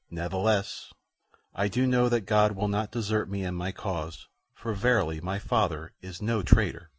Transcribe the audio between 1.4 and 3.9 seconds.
I do know that God will not desert me in my